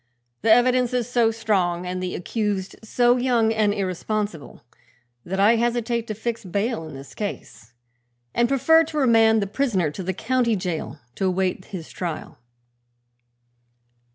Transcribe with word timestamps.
The 0.41 0.51
evidence 0.51 0.95
is 0.95 1.07
so 1.07 1.29
strong 1.29 1.85
and 1.85 2.01
the 2.01 2.15
accused 2.15 2.75
so 2.83 3.17
young 3.17 3.53
and 3.53 3.71
irresponsible, 3.71 4.63
that 5.23 5.39
I 5.39 5.57
hesitate 5.57 6.07
to 6.07 6.15
fix 6.15 6.43
bail 6.43 6.87
in 6.87 6.95
this 6.95 7.13
case 7.13 7.73
and 8.33 8.49
prefer 8.49 8.83
to 8.85 8.97
remand 8.97 9.43
the 9.43 9.45
prisoner 9.45 9.91
to 9.91 10.01
the 10.01 10.11
county 10.15 10.55
jail 10.55 10.97
to 11.13 11.25
await 11.27 11.65
his 11.65 11.87
trial." 11.91 12.39